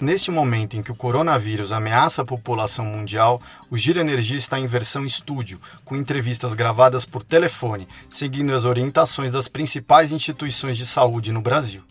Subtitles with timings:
[0.00, 4.66] Neste momento em que o coronavírus ameaça a população mundial, o Giro Energia está em
[4.66, 11.32] versão estúdio, com entrevistas gravadas por telefone, seguindo as orientações das principais instituições de saúde
[11.32, 11.82] no Brasil.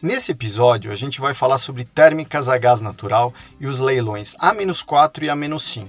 [0.00, 5.24] Nesse episódio, a gente vai falar sobre térmicas a gás natural e os leilões A-4
[5.24, 5.88] e A-5.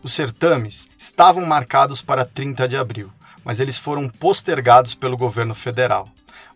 [0.00, 3.10] Os certames estavam marcados para 30 de abril,
[3.44, 6.08] mas eles foram postergados pelo governo federal.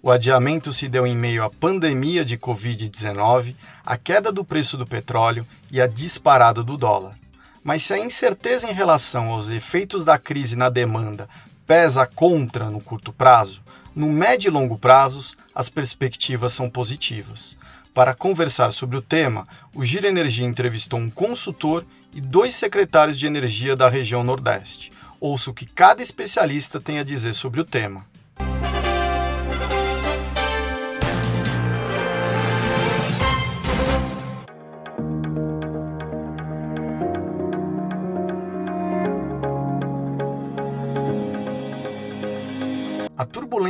[0.05, 3.55] O adiamento se deu em meio à pandemia de Covid-19,
[3.87, 7.15] a queda do preço do petróleo e a disparada do dólar.
[7.63, 11.29] Mas se a incerteza em relação aos efeitos da crise na demanda
[11.65, 13.63] pesa contra no curto prazo,
[13.95, 17.57] no médio e longo prazos as perspectivas são positivas.
[17.95, 23.29] Para conversar sobre o tema, o Gira Energia entrevistou um consultor e dois secretários de
[23.29, 24.91] energia da região Nordeste.
[25.21, 28.05] Ouça o que cada especialista tem a dizer sobre o tema.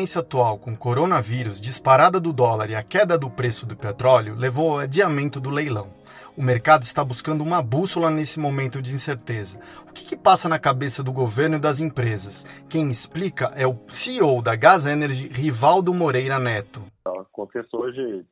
[0.03, 4.73] Turbulência atual com coronavírus, disparada do dólar e a queda do preço do petróleo levou
[4.73, 5.95] ao adiamento do leilão.
[6.37, 9.61] O mercado está buscando uma bússola nesse momento de incerteza.
[9.89, 12.45] O que, que passa na cabeça do governo e das empresas?
[12.69, 16.81] Quem explica é o CEO da Gas Energy, Rivaldo Moreira Neto.
[17.07, 18.25] O contexto hoje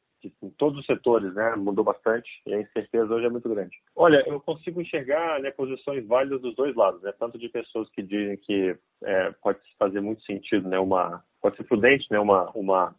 [0.42, 3.77] em todos os setores, né, mudou bastante e a incerteza hoje é muito grande.
[3.96, 8.02] Olha, eu consigo enxergar né, posições válidas dos dois lados, né, tanto de pessoas que
[8.02, 12.95] dizem que é, pode fazer muito sentido, né, uma pode ser prudente, né, uma uma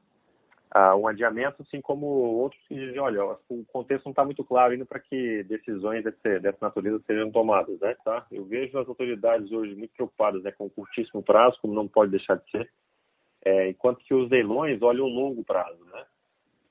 [0.75, 4.74] uh, um adiamento, assim como outros que dizem, olha, o contexto não está muito claro
[4.74, 7.96] ainda para que decisões desse, dessa natureza sejam tomadas, né?
[8.03, 8.25] Tá?
[8.31, 12.12] Eu vejo as autoridades hoje muito preocupadas né, com o curtíssimo prazo, como não pode
[12.12, 12.69] deixar de ser,
[13.44, 16.06] é, enquanto que os leilões olham o longo prazo, né?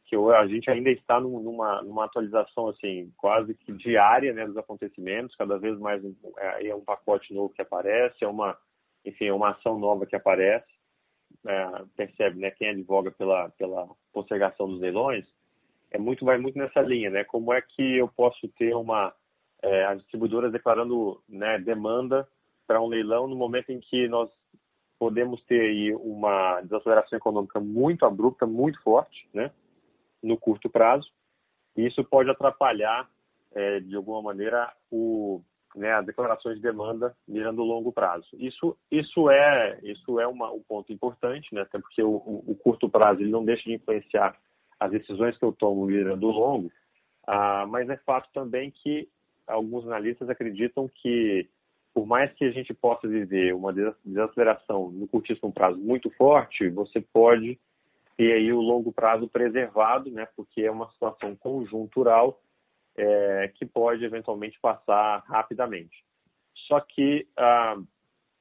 [0.06, 5.36] Que a gente ainda está numa, numa atualização assim quase que diária né, dos acontecimentos,
[5.36, 6.02] cada vez mais
[6.38, 8.56] é, é um pacote novo que aparece, é uma
[9.04, 10.79] enfim, é uma ação nova que aparece
[11.46, 15.26] é, percebe, né, quem advoga pela, pela postergação dos leilões,
[15.90, 17.24] é muito, vai muito nessa linha, né?
[17.24, 19.12] Como é que eu posso ter uma
[19.62, 22.26] é, as distribuidoras declarando né, demanda
[22.66, 24.30] para um leilão no momento em que nós
[24.98, 29.50] podemos ter aí uma desaceleração econômica muito abrupta, muito forte, né?
[30.22, 31.10] No curto prazo,
[31.76, 33.08] e isso pode atrapalhar
[33.52, 35.42] é, de alguma maneira o
[35.74, 38.26] né, as declarações de demanda mirando longo prazo.
[38.34, 42.88] Isso, isso é, isso é uma, um ponto importante, né, até porque o, o, curto
[42.88, 44.36] prazo ele não deixa de influenciar
[44.78, 46.72] as decisões que eu tomo mirando longo,
[47.26, 49.08] ah, mas é fato também que
[49.46, 51.48] alguns analistas acreditam que,
[51.92, 53.72] por mais que a gente possa viver uma
[54.04, 57.58] desaceleração no curtíssimo prazo muito forte, você pode
[58.16, 62.40] ter aí o longo prazo preservado, né, porque é uma situação conjuntural
[62.96, 66.04] é, que pode eventualmente passar rapidamente.
[66.66, 67.76] Só que ah,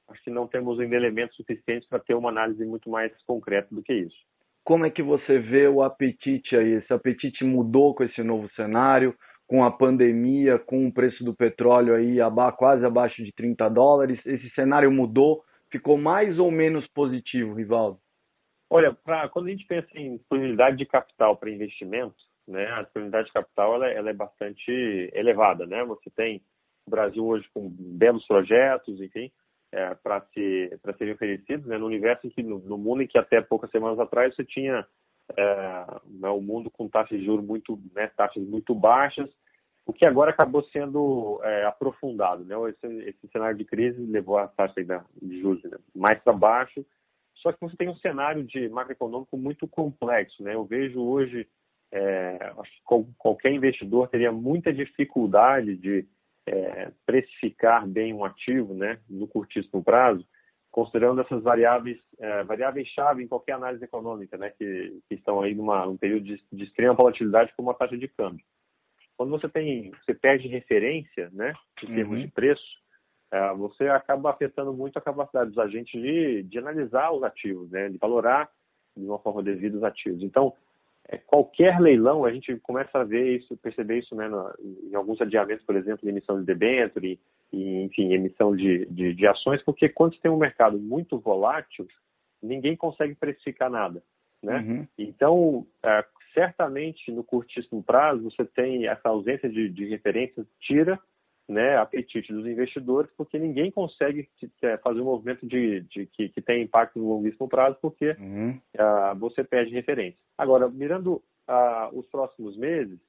[0.10, 3.82] acho que não temos ainda elementos suficientes para ter uma análise muito mais concreta do
[3.82, 4.18] que isso.
[4.64, 6.74] Como é que você vê o apetite aí?
[6.74, 9.16] Esse apetite mudou com esse novo cenário,
[9.48, 12.18] com a pandemia, com o preço do petróleo aí
[12.56, 14.20] quase abaixo de 30 dólares?
[14.26, 15.44] Esse cenário mudou?
[15.72, 18.00] Ficou mais ou menos positivo, Rivaldo?
[18.70, 22.16] Olha, pra, quando a gente pensa em disponibilidade de capital para investimento,
[22.50, 24.72] né, a disponibilidade de capital ela, ela, é bastante
[25.14, 25.84] elevada, né?
[25.86, 26.42] Você tem
[26.86, 29.32] o Brasil hoje com belos projetos, enfim,
[29.72, 31.78] é, para se, para serem oferecidos, né?
[31.78, 34.86] No universo em que no, no, mundo em que até poucas semanas atrás você tinha
[35.38, 39.30] é, né, o mundo com taxas de juros muito, né, taxas muito baixas,
[39.86, 42.56] o que agora acabou sendo é, aprofundado, né?
[42.70, 44.74] Esse, esse, cenário de crise levou a taxa
[45.22, 46.86] de juros né, mais para baixo.
[47.36, 50.56] Só que você tem um cenário de macroeconômico muito complexo, né?
[50.56, 51.48] Eu vejo hoje é,
[53.18, 56.08] qualquer investidor teria muita dificuldade de
[56.48, 60.26] é, precificar bem um ativo né, no curtíssimo prazo,
[60.72, 65.86] considerando essas variáveis é, variáveis-chave em qualquer análise econômica, né, que, que estão aí numa,
[65.86, 68.46] num período de, de, extrema volatilidade como a taxa de câmbio.
[69.18, 71.54] Quando você tem, você perde referência, né,
[71.84, 72.26] em termos uhum.
[72.26, 72.80] de preço,
[73.32, 77.90] é, você acaba afetando muito a capacidade dos agentes de, de analisar os ativos, né,
[77.90, 78.50] de valorar
[78.98, 80.24] de uma forma devida os ativos.
[80.24, 80.54] Então,
[81.12, 84.30] é, qualquer leilão, a gente começa a ver isso, perceber isso né,
[84.90, 87.20] em alguns adiamentos, por exemplo, emissão de debênture,
[87.52, 91.88] e enfim, emissão de, de, de ações, porque quando você tem um mercado muito volátil,
[92.42, 94.04] ninguém consegue precificar nada.
[94.42, 94.58] Né?
[94.60, 94.88] Uhum.
[95.00, 101.00] Então, é, certamente no curtíssimo prazo você tem essa ausência de, de referências tira
[101.50, 104.30] né, apetite dos investidores, porque ninguém consegue
[104.62, 108.52] é, fazer um movimento de, de que, que tem impacto no longuíssimo prazo, porque uhum.
[108.76, 110.20] uh, você perde referência.
[110.38, 113.00] Agora, mirando uh, os próximos meses,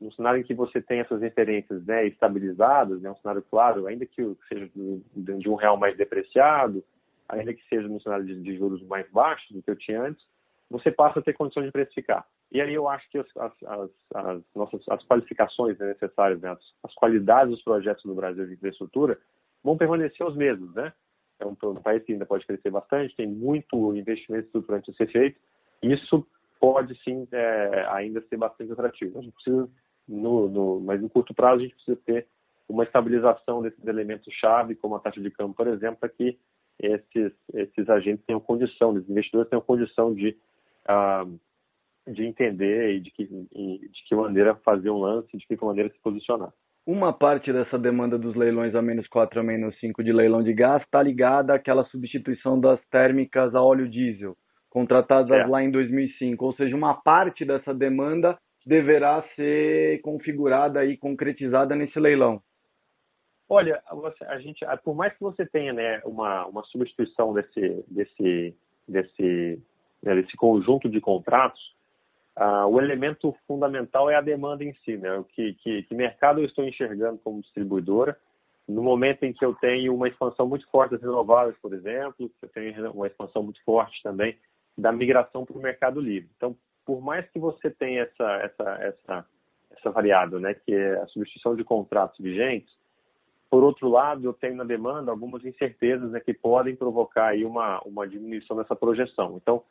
[0.00, 4.04] no cenário em que você tem essas referências né, estabilizadas, né, um cenário claro, ainda
[4.04, 4.68] que seja
[5.14, 6.84] de um real mais depreciado,
[7.28, 10.26] ainda que seja no cenário de, de juros mais baixos do que eu tinha antes,
[10.70, 12.26] você passa a ter condições de precificar.
[12.50, 16.94] E aí eu acho que as, as, as nossas as qualificações necessárias, né, as, as,
[16.94, 19.18] qualidades dos projetos no Brasil de infraestrutura
[19.62, 20.92] vão permanecer os mesmos, né?
[21.38, 25.06] É um, um, país que ainda pode crescer bastante, tem muito investimento estruturante a ser
[25.08, 25.38] feito.
[25.82, 26.26] Isso
[26.58, 29.18] pode sim é, ainda ser bastante atrativo.
[29.18, 29.68] A gente precisa,
[30.08, 32.26] no, no, mas no curto prazo, a gente precisa ter
[32.68, 36.38] uma estabilização desses elementos-chave, como a taxa de câmbio, por exemplo, para que
[36.80, 40.36] esses, esses agentes tenham condição, os investidores tenham condição de
[40.88, 45.90] uh, de entender e de que, de que maneira fazer um lance, de que maneira
[45.90, 46.52] se posicionar.
[46.86, 50.52] Uma parte dessa demanda dos leilões a menos 4 a menos 5 de leilão de
[50.52, 54.36] gás está ligada àquela substituição das térmicas a óleo diesel,
[54.70, 55.46] contratadas é.
[55.46, 56.44] lá em 2005.
[56.44, 62.40] Ou seja, uma parte dessa demanda deverá ser configurada e concretizada nesse leilão.
[63.48, 68.56] Olha, você, a gente, por mais que você tenha né, uma, uma substituição desse, desse,
[68.88, 69.62] desse,
[70.06, 71.60] né, desse conjunto de contratos,
[72.36, 75.12] ah, o elemento fundamental é a demanda em si, né?
[75.18, 78.16] O que, que, que mercado eu estou enxergando como distribuidora?
[78.68, 82.48] No momento em que eu tenho uma expansão muito forte das renováveis, por exemplo, eu
[82.50, 84.36] tenho uma expansão muito forte também
[84.78, 86.28] da migração para o mercado livre.
[86.36, 89.26] Então, por mais que você tenha essa, essa, essa,
[89.72, 92.72] essa variável, né, que é a substituição de contratos vigentes,
[93.48, 97.80] por outro lado, eu tenho na demanda algumas incertezas né, que podem provocar aí uma,
[97.82, 99.38] uma diminuição dessa projeção.
[99.40, 99.62] Então,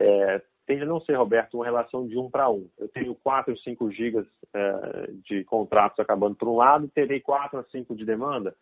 [0.00, 2.68] é, tende a não ser, Roberto, uma relação de um para um.
[2.78, 7.58] Eu tenho 4 ou 5 gigas é, de contratos acabando por um lado, terei 4
[7.58, 8.54] a 5 de demanda?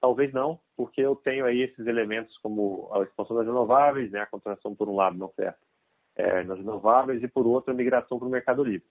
[0.00, 4.26] Talvez não, porque eu tenho aí esses elementos como a expansão das renováveis, né, a
[4.26, 5.58] contratação por um lado na oferta
[6.16, 8.86] é, nas renováveis e por outro a migração para o mercado livre.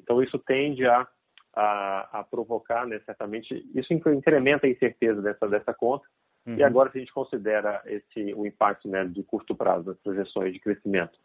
[0.00, 1.06] Então isso tende a,
[1.54, 6.06] a, a provocar, né, certamente, isso incrementa a incerteza dessa, dessa conta.
[6.46, 6.56] Uhum.
[6.56, 10.52] E agora se a gente considera esse o impacto né, de curto prazo das projeções
[10.52, 11.18] de crescimento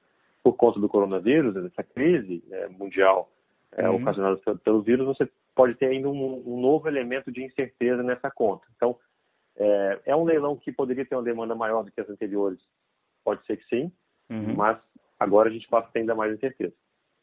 [0.44, 3.30] por conta do coronavírus, dessa crise né, mundial
[3.74, 3.98] é, uhum.
[3.98, 8.66] ocasionada pelo vírus, você pode ter ainda um, um, novo elemento de incerteza nessa conta.
[8.76, 8.96] Então,
[9.58, 12.60] é, é, um leilão que poderia ter uma demanda maior do que as anteriores,
[13.24, 13.92] pode ser que sim,
[14.30, 14.56] uhum.
[14.56, 14.78] mas
[15.20, 16.74] agora a gente passa a ter ainda mais incerteza.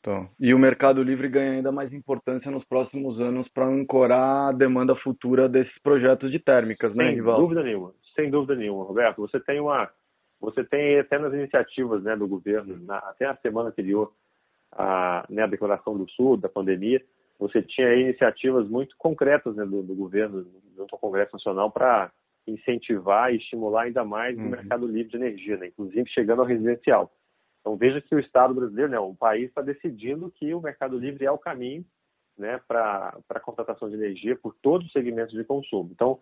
[0.00, 4.52] Então, e o Mercado Livre ganha ainda mais importância nos próximos anos para ancorar a
[4.52, 7.36] demanda futura desses projetos de térmicas, né, Rival?
[7.36, 9.22] Sem dúvida nenhuma, sem dúvida nenhuma, Roberto.
[9.22, 9.90] Você tem uma
[10.44, 14.12] você tem até nas iniciativas né, do governo, na, até a semana anterior
[14.72, 17.02] à né, declaração do Sul, da pandemia,
[17.38, 20.46] você tinha iniciativas muito concretas né, do, do, governo,
[20.76, 22.12] junto ao Congresso Nacional, para
[22.46, 24.46] incentivar e estimular ainda mais uhum.
[24.46, 27.10] o mercado livre de energia, né, inclusive chegando ao residencial.
[27.60, 31.24] Então veja que o Estado brasileiro, né, o país está decidindo que o mercado livre
[31.24, 31.84] é o caminho
[32.36, 35.90] né, para a contratação de energia por todos os segmentos de consumo.
[35.92, 36.20] Então,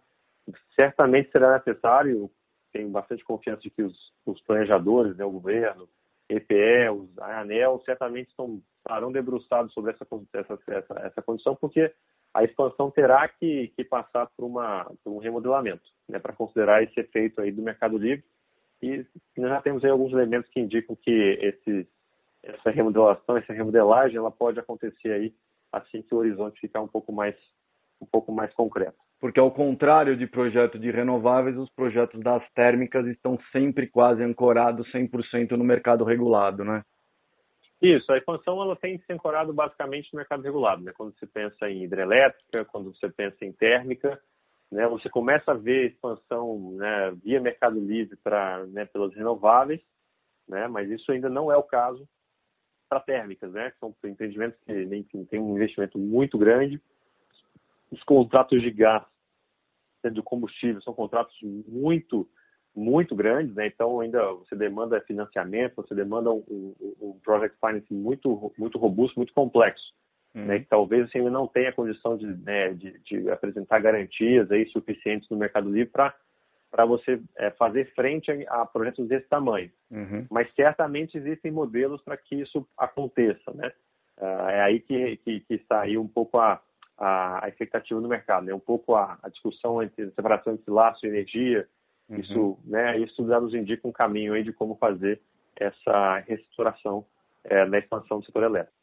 [0.78, 2.30] certamente será necessário
[2.72, 5.88] tenho bastante confiança de que os, os planejadores, né, o governo,
[6.28, 11.92] EPE, os, a ANEL, certamente estão, estarão debruçados sobre essa, essa, essa, essa condição, porque
[12.34, 16.98] a expansão terá que, que passar por, uma, por um remodelamento, né, para considerar esse
[16.98, 18.24] efeito aí do mercado livre.
[18.80, 21.86] E nós já temos aí alguns elementos que indicam que esse,
[22.42, 25.34] essa remodelação, essa remodelagem, ela pode acontecer aí
[25.70, 27.36] assim que o horizonte ficar um pouco mais,
[28.00, 33.06] um pouco mais concreto porque ao contrário de projetos de renováveis, os projetos das térmicas
[33.06, 36.82] estão sempre quase ancorados 100% no mercado regulado, né?
[37.80, 40.92] Isso, a expansão ela tem se ancorado basicamente no mercado regulado, né?
[40.96, 44.20] Quando você pensa em hidrelétrica, quando você pensa em térmica,
[44.72, 44.88] né?
[44.88, 49.80] Você começa a ver expansão né, via mercado livre para né, pelas renováveis,
[50.48, 50.66] né?
[50.66, 52.08] Mas isso ainda não é o caso
[52.88, 53.72] para térmicas, né?
[53.78, 56.82] São empreendimentos que enfim, têm um investimento muito grande.
[57.92, 59.04] Os contratos de gás
[60.10, 61.36] de combustível são contratos
[61.68, 62.28] muito
[62.74, 63.66] muito grandes, né?
[63.66, 69.18] Então ainda você demanda financiamento, você demanda um, um, um project finance muito muito robusto,
[69.18, 69.92] muito complexo,
[70.34, 70.46] uhum.
[70.46, 70.58] né?
[70.60, 75.28] Que talvez você ainda não tenha condição de, né, de, de apresentar garantias aí suficientes
[75.28, 76.14] no Mercado Livre para
[76.70, 79.70] para você é, fazer frente a, a, projetos desse tamanho.
[79.90, 80.26] Uhum.
[80.30, 83.70] Mas certamente existem modelos para que isso aconteça, né?
[84.16, 86.62] Uh, é aí que, que, que, está aí um pouco a,
[86.98, 88.54] a, a expectativa do mercado, né?
[88.54, 91.66] Um pouco a, a discussão entre a separação entre laço e energia,
[92.08, 92.18] uhum.
[92.18, 92.98] isso, né?
[92.98, 95.20] Isso já nos indica um caminho aí de como fazer
[95.56, 97.04] essa reestruturação
[97.44, 98.76] é, na expansão do setor elétrico.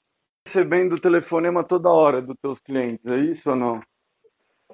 [0.48, 3.82] Recebendo telefonema toda hora dos teus clientes, é isso ou não?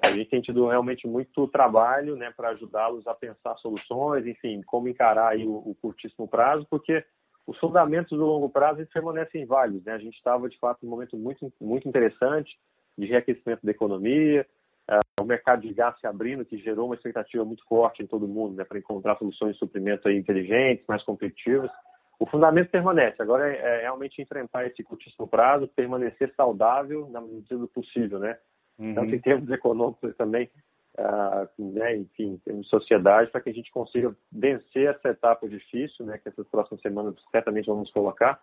[0.02, 4.88] A gente tem tido realmente muito trabalho né, para ajudá-los a pensar soluções, enfim, como
[4.88, 7.02] encarar aí o, o, curtíssimo prazo, porque
[7.46, 9.84] os fundamentos do longo prazo eles permanecem válidos.
[9.84, 9.92] Né?
[9.92, 12.58] A gente estava, de fato, num momento muito, muito interessante
[12.96, 14.46] de reaquecimento da economia,
[14.90, 18.28] uh, o mercado de gás se abrindo, que gerou uma expectativa muito forte em todo
[18.28, 21.70] mundo né, para encontrar soluções de suprimento inteligentes, mais competitivas.
[22.18, 23.20] O fundamento permanece.
[23.20, 28.38] Agora é, é realmente enfrentar esse curtíssimo prazo, permanecer saudável na medida do possível, né?
[28.78, 28.94] uhum.
[28.94, 30.50] tanto em termos econômicos também,
[30.98, 35.48] uh, né, enfim, em termos de sociedade, para que a gente consiga vencer essa etapa
[35.48, 38.40] difícil, né, que essas próximas semanas certamente vamos colocar,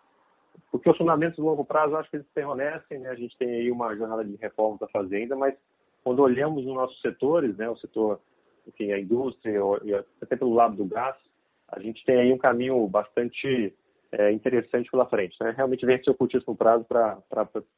[0.74, 3.70] porque os fundamentos de longo prazo, acho que eles permanecem, né, a gente tem aí
[3.70, 5.54] uma jornada de reforma da fazenda, mas
[6.02, 8.20] quando olhamos os nossos setores, né, o setor,
[8.66, 9.60] enfim, a indústria,
[10.20, 11.14] até pelo lado do gás,
[11.68, 13.72] a gente tem aí um caminho bastante
[14.10, 15.36] é, interessante pela frente.
[15.40, 15.54] Né?
[15.56, 17.22] Realmente vencer o curtíssimo prazo para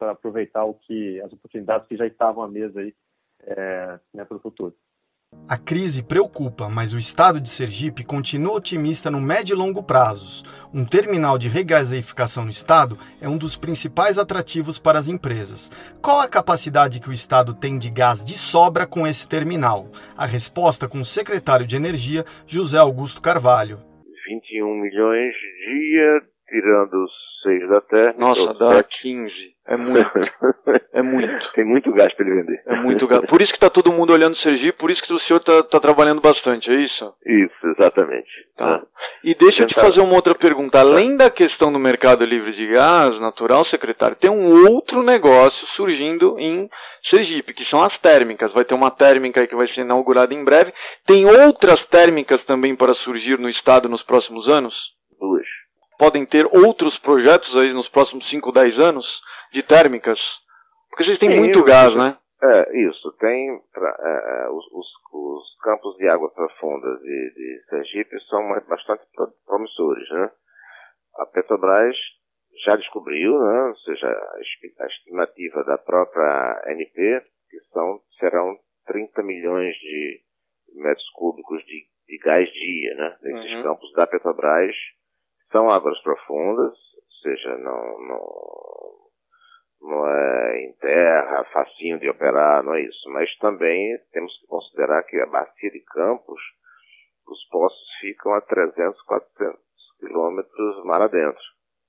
[0.01, 2.95] aproveitar o que as oportunidades que já estavam à mesa aí
[3.43, 4.75] é, né, para o futuro.
[5.49, 10.43] A crise preocupa, mas o estado de Sergipe continua otimista no médio e longo prazos.
[10.75, 15.71] Um terminal de regaseificação no estado é um dos principais atrativos para as empresas.
[16.03, 19.89] Qual a capacidade que o estado tem de gás de sobra com esse terminal?
[20.17, 23.79] A resposta com o secretário de Energia, José Augusto Carvalho.
[24.29, 25.33] 21 milhões
[25.69, 28.15] dia, tirando os seis da terra.
[28.19, 29.03] Nossa, dá 7.
[29.03, 29.33] 15.
[29.69, 30.11] É muito.
[30.93, 31.53] É muito.
[31.53, 32.63] Tem muito gás para ele vender.
[32.67, 33.21] É muito gás.
[33.27, 35.63] Por isso que está todo mundo olhando o Sergipe, por isso que o senhor está
[35.63, 37.13] tá trabalhando bastante, é isso?
[37.27, 38.31] Isso, exatamente.
[38.57, 38.83] Tá.
[39.23, 40.81] E deixa eu te fazer uma outra pergunta.
[40.81, 46.39] Além da questão do mercado livre de gás natural, secretário, tem um outro negócio surgindo
[46.39, 46.67] em
[47.11, 48.55] Sergipe, que são as térmicas.
[48.55, 50.73] Vai ter uma térmica aí que vai ser inaugurada em breve.
[51.07, 54.75] Tem outras térmicas também para surgir no estado nos próximos anos?
[55.21, 55.47] Duas
[55.99, 59.07] podem ter outros projetos aí nos próximos 5, 10 anos
[59.53, 60.19] de térmicas?
[60.91, 62.17] Porque vocês têm muito gás, né?
[62.43, 63.13] É, isso.
[63.19, 68.49] Tem pra, é, é, os, os, os, campos de água profunda de, de Sergipe são
[68.69, 69.03] bastante
[69.47, 70.31] promissores, né?
[71.19, 71.97] A Petrobras
[72.65, 73.63] já descobriu, né?
[73.69, 80.21] Ou seja, a estimativa da própria NP, que são, serão 30 milhões de
[80.75, 83.17] metros cúbicos de, de gás dia, né?
[83.23, 83.63] Nesses uhum.
[83.63, 84.77] campos da Petrobras
[85.57, 88.93] são águas profundas, ou seja, não, não,
[89.81, 93.09] não é em terra, facinho de operar, não é isso.
[93.11, 96.41] Mas também temos que considerar que a bacia de Campos,
[97.27, 99.59] os poços ficam a 300, 400
[99.99, 101.43] quilômetros mar adentro,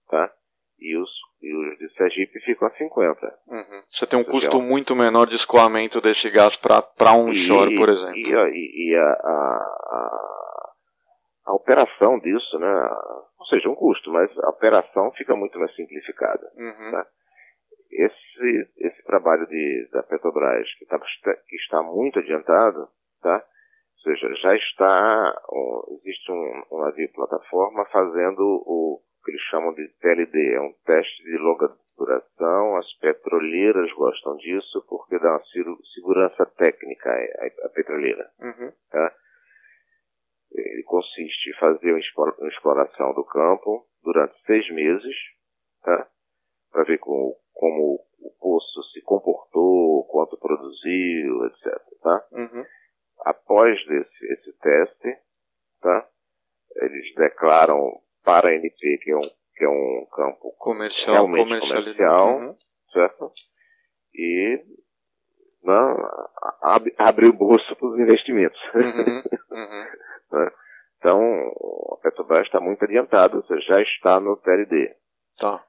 [0.10, 0.32] tá?
[0.80, 1.10] E os,
[1.42, 3.40] e os de Sergipe ficam a 50.
[3.48, 3.84] Uhum.
[3.92, 8.16] Você tem um custo muito menor de escoamento desse gás para um shore, por exemplo.
[8.16, 9.58] E, e, e a, a,
[9.90, 10.37] a,
[11.48, 12.90] a operação disso, né?
[13.40, 16.52] ou seja, um custo, mas a operação fica muito mais simplificada.
[16.58, 16.92] Uhum.
[16.92, 17.08] Tá?
[17.90, 22.90] Esse, esse trabalho de, da Petrobras, que, tá, que está muito adiantado,
[23.22, 23.36] tá?
[23.96, 25.42] ou seja, já está,
[26.02, 31.24] existe um, um navio plataforma fazendo o que eles chamam de TLD, é um teste
[31.24, 35.42] de longa duração, as petroleiras gostam disso porque dá uma
[35.96, 38.30] segurança técnica à, à petroleira.
[38.40, 38.72] Uhum.
[38.92, 39.14] Tá?
[40.62, 45.16] Ele consiste em fazer uma exploração do campo durante seis meses,
[45.84, 46.08] tá?
[46.72, 51.80] para ver como, como o poço se comportou, quanto produziu, etc.
[52.02, 52.28] Tá?
[52.32, 52.66] Uhum.
[53.26, 55.18] Após esse, esse teste,
[55.82, 56.08] tá?
[56.76, 62.40] eles declaram para a NP que é um, que é um campo comercial, realmente comercial,
[62.40, 62.56] uhum.
[62.92, 63.32] certo?
[64.14, 64.64] E
[65.64, 66.10] não, né,
[66.62, 68.60] abre, abre o bolso para os investimentos.
[68.74, 69.24] Uhum.
[70.32, 70.52] Né?
[70.98, 71.20] Então,
[71.94, 74.96] a Petrobras está muito adiantada, você já está no TLD.
[75.40, 75.64] Tá.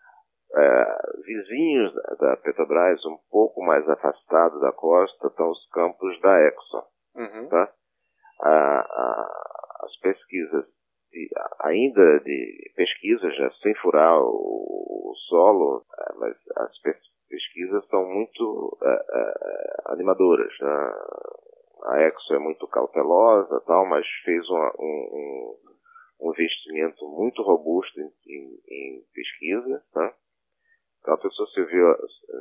[0.54, 6.86] É, vizinhos da Petrobras, um pouco mais afastados da costa, estão os campos da Exxon.
[7.16, 7.48] Uhum.
[7.48, 7.72] Tá?
[8.40, 10.64] A, a, as pesquisas,
[11.12, 11.28] de,
[11.60, 16.78] ainda de pesquisas, já sem furar o, o solo, é, mas as
[17.28, 20.52] pesquisas são muito é, é, animadoras.
[20.60, 20.94] Né?
[21.84, 25.56] A Exxon é muito cautelosa, tal, mas fez um, um,
[26.20, 29.82] um investimento muito robusto em, em, em pesquisa.
[29.92, 30.14] Tá?
[31.00, 31.90] Então a pessoa se viu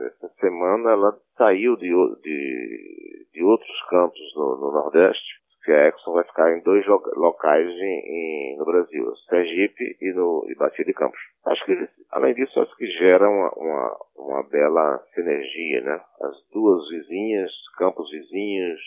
[0.07, 1.89] essa semana ela saiu de,
[2.21, 5.25] de, de outros campos no, no, Nordeste,
[5.63, 10.45] que a Exxon vai ficar em dois locais em, em, no Brasil, Sergipe e no
[10.49, 11.19] e Bacia de Campos.
[11.45, 16.01] Acho que, além disso, acho que gera uma, uma, uma bela sinergia, né?
[16.21, 18.79] As duas vizinhas, campos vizinhos,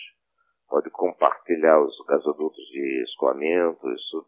[0.71, 4.25] pode compartilhar os gasodutos de escoamento, isso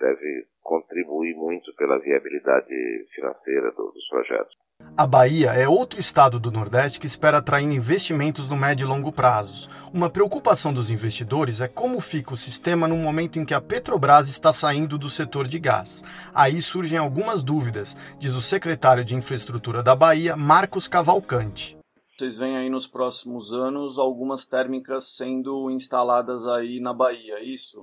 [0.00, 2.74] deve contribuir muito pela viabilidade
[3.14, 4.56] financeira do, dos projetos.
[4.96, 9.12] A Bahia é outro estado do Nordeste que espera atrair investimentos no médio e longo
[9.12, 9.70] prazos.
[9.92, 14.28] Uma preocupação dos investidores é como fica o sistema no momento em que a Petrobras
[14.28, 16.02] está saindo do setor de gás.
[16.34, 21.81] Aí surgem algumas dúvidas, diz o secretário de Infraestrutura da Bahia, Marcos Cavalcante.
[22.22, 27.82] Vocês veem aí nos próximos anos algumas térmicas sendo instaladas aí na Bahia, é isso?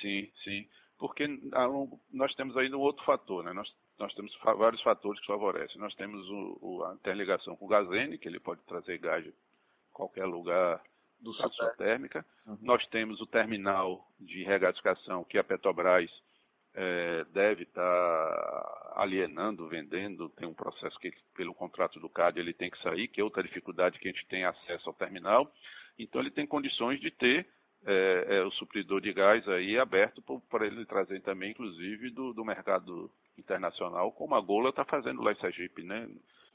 [0.00, 0.68] Sim, sim
[1.00, 1.26] porque
[2.12, 3.52] nós temos ainda um outro fator, né?
[3.52, 5.80] Nós, nós temos vários fatores que favorecem.
[5.80, 9.34] Nós temos o, o, a interligação com o Gazene, que ele pode trazer gás de
[9.92, 10.80] qualquer lugar
[11.18, 12.24] do tá sul térmica.
[12.46, 12.58] Uhum.
[12.62, 16.08] Nós temos o terminal de regasificação que a Petrobras
[16.74, 20.28] é, deve estar tá alienando, vendendo.
[20.30, 23.42] Tem um processo que, pelo contrato do CAD, ele tem que sair, que é outra
[23.42, 25.52] dificuldade que a gente tem acesso ao terminal.
[25.98, 27.46] Então, ele tem condições de ter
[27.84, 32.44] é, é, o supridor de gás aí aberto para ele trazer também, inclusive, do, do
[32.44, 36.08] mercado internacional, como a Gola está fazendo lá em Sergipe, né?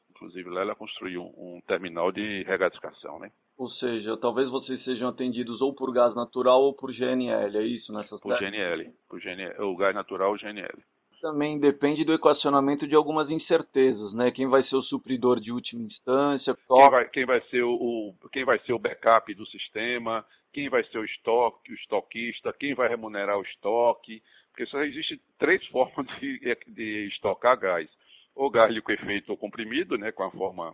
[0.10, 3.32] Inclusive lá ela construiu um, um terminal de regasificação, né?
[3.58, 7.92] Ou seja, talvez vocês sejam atendidos ou por gás natural ou por GNL, é isso
[7.92, 10.78] nessas Por GNL, por GNL, o gás natural o GNL.
[11.20, 14.30] Também depende do equacionamento de algumas incertezas, né?
[14.30, 16.56] Quem vai ser o supridor de última instância?
[16.68, 20.24] Quem vai, quem vai ser o, o, quem vai ser o backup do sistema?
[20.58, 25.22] quem vai ser o estoque, o estoquista, quem vai remunerar o estoque, porque só existe
[25.38, 27.88] três formas de, de estocar gás.
[28.36, 30.74] Ou gás liquefeito ou comprimido, né, com a forma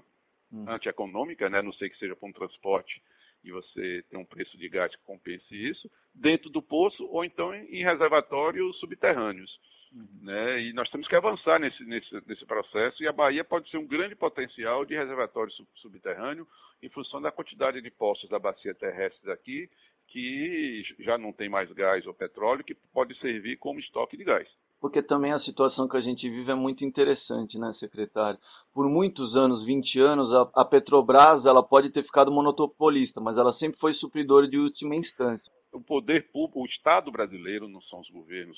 [0.53, 0.65] hum.
[0.67, 3.01] antieconômica, né, não sei que seja para um transporte
[3.43, 7.53] e você tem um preço de gás que compense isso, dentro do poço ou então
[7.53, 9.51] em reservatórios subterrâneos.
[9.93, 10.07] Uhum.
[10.24, 10.62] Né?
[10.62, 13.86] E nós temos que avançar nesse, nesse, nesse processo e a Bahia pode ser um
[13.86, 16.48] grande potencial de reservatório sub, subterrâneo
[16.81, 19.69] em função da quantidade de poços da bacia terrestre aqui
[20.07, 24.48] que já não tem mais gás ou petróleo que pode servir como estoque de gás.
[24.83, 28.37] Porque também a situação que a gente vive é muito interessante, né, secretário?
[28.74, 33.79] Por muitos anos, 20 anos, a, Petrobras ela pode ter ficado monopolista, mas ela sempre
[33.79, 35.50] foi supridora de última instância.
[35.72, 38.57] O poder público, o Estado brasileiro, não são os governos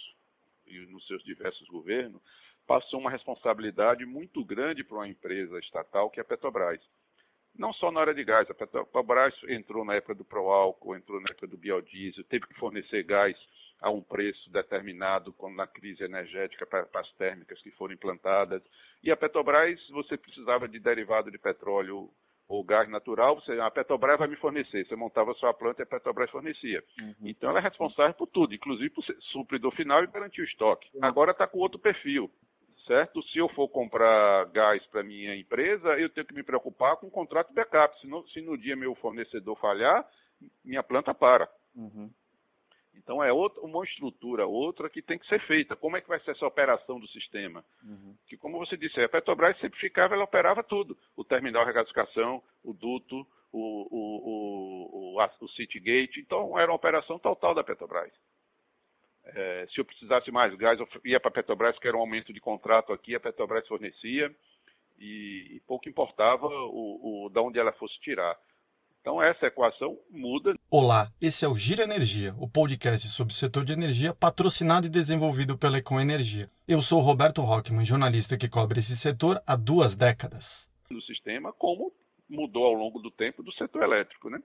[0.65, 2.19] e nos seus diversos governos,
[2.65, 6.81] passou uma responsabilidade muito grande para uma empresa estatal que é a Petrobras.
[7.55, 11.27] Não só na área de gás, a Petrobras entrou na época do Proálcool, entrou na
[11.29, 13.37] época do biodiesel, teve que fornecer gás
[13.81, 18.61] a um preço determinado quando na crise energética para, as térmicas que foram implantadas.
[19.03, 22.09] E a Petrobras, você precisava de derivado de petróleo
[22.47, 24.85] ou gás natural, você, a Petrobras vai me fornecer.
[24.85, 26.83] Você montava a sua planta e a Petrobras fornecia.
[26.99, 27.15] Uhum.
[27.23, 30.87] Então ela é responsável por tudo, inclusive por supridor final e garantir o estoque.
[31.01, 32.29] Agora está com outro perfil,
[32.85, 33.21] certo?
[33.29, 37.11] Se eu for comprar gás para minha empresa, eu tenho que me preocupar com o
[37.11, 37.99] contrato backup.
[37.99, 40.07] Se no, se no dia meu fornecedor falhar,
[40.63, 41.49] minha planta para.
[41.75, 42.11] Uhum.
[42.97, 45.75] Então é outra, uma estrutura, outra que tem que ser feita.
[45.75, 47.63] Como é que vai ser essa operação do sistema?
[47.83, 48.15] Uhum.
[48.27, 50.97] Que, como você disse, a Petrobras sempre ficava, ela operava tudo.
[51.15, 56.19] O terminal de regasificação, o duto, o, o, o, o, o Citygate.
[56.19, 58.11] Então era uma operação total da Petrobras.
[59.25, 62.31] É, se eu precisasse mais gás, eu ia para a Petrobras, que era um aumento
[62.31, 64.33] de contrato aqui, a Petrobras fornecia.
[64.97, 68.37] E, e pouco importava o, o, da onde ela fosse tirar.
[69.05, 70.55] Então essa equação muda.
[70.67, 74.89] Olá, esse é o Gira Energia, o podcast sobre o setor de energia patrocinado e
[74.89, 76.49] desenvolvido pela Econ Energia.
[76.67, 80.67] Eu sou Roberto Rockman, jornalista que cobre esse setor há duas décadas.
[80.89, 81.93] No sistema, como
[82.27, 84.39] mudou ao longo do tempo do setor elétrico, né?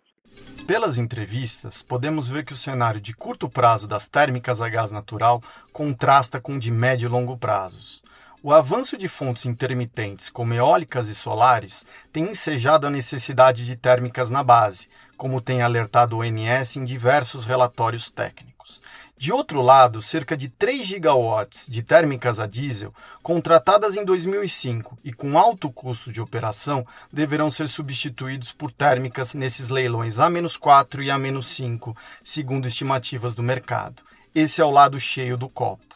[0.66, 5.40] Pelas entrevistas, podemos ver que o cenário de curto prazo das térmicas a gás natural
[5.72, 8.02] contrasta com o de médio e longo prazos.
[8.42, 14.30] O avanço de fontes intermitentes, como eólicas e solares, tem ensejado a necessidade de térmicas
[14.30, 18.80] na base, como tem alertado o ONS em diversos relatórios técnicos.
[19.14, 25.12] De outro lado, cerca de 3 gigawatts de térmicas a diesel, contratadas em 2005 e
[25.12, 31.94] com alto custo de operação, deverão ser substituídos por térmicas nesses leilões A-4 e A-5,
[32.24, 34.02] segundo estimativas do mercado.
[34.34, 35.89] Esse é o lado cheio do copo.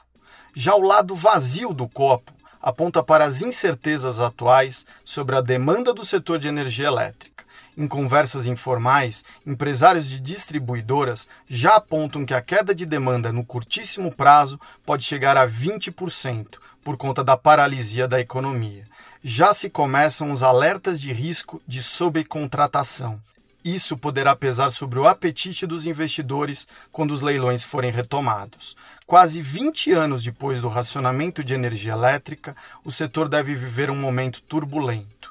[0.57, 6.05] Já o lado vazio do copo aponta para as incertezas atuais sobre a demanda do
[6.05, 7.45] setor de energia elétrica.
[7.77, 14.13] Em conversas informais, empresários de distribuidoras já apontam que a queda de demanda no curtíssimo
[14.13, 18.87] prazo pode chegar a 20% por conta da paralisia da economia.
[19.25, 23.21] Já se começam os alertas de risco de sobrecontratação.
[23.65, 28.77] Isso poderá pesar sobre o apetite dos investidores quando os leilões forem retomados.
[29.07, 34.41] Quase 20 anos depois do racionamento de energia elétrica, o setor deve viver um momento
[34.41, 35.31] turbulento.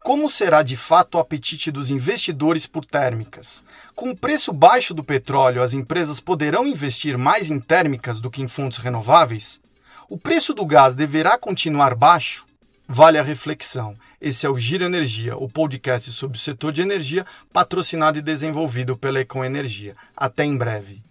[0.00, 3.64] Como será de fato o apetite dos investidores por térmicas?
[3.94, 8.42] Com o preço baixo do petróleo, as empresas poderão investir mais em térmicas do que
[8.42, 9.60] em fontes renováveis?
[10.10, 12.44] O preço do gás deverá continuar baixo?
[12.86, 13.96] Vale a reflexão.
[14.20, 18.94] Esse é o Giro Energia, o podcast sobre o setor de energia, patrocinado e desenvolvido
[18.94, 19.96] pela Econ Energia.
[20.14, 21.02] Até em breve.